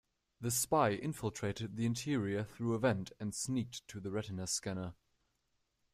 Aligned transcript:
The 0.39 0.49
spy 0.49 0.93
infiltrated 0.93 1.75
the 1.77 1.85
interior 1.85 2.43
through 2.43 2.73
a 2.73 2.79
vent 2.79 3.11
and 3.19 3.35
sneaked 3.35 3.87
to 3.89 3.99
the 3.99 4.09
retina 4.09 4.47
scanner. 4.47 4.95